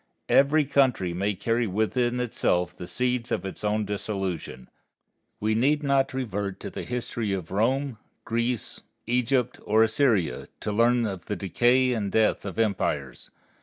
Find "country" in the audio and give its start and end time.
0.65-1.13